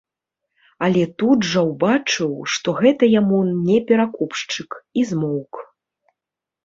Але 0.87 1.01
тут 1.23 1.39
жа 1.49 1.61
ўбачыў, 1.71 2.31
што 2.53 2.69
гэта 2.81 3.03
яму 3.19 3.43
не 3.69 3.77
перакупшчык, 3.93 4.69
і 5.03 5.09
змоўк. 5.11 5.53